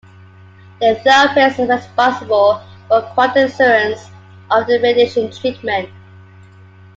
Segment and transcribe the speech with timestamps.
[0.79, 4.09] The therapist is responsible for quality assurance
[4.49, 5.89] of the radiation treatment.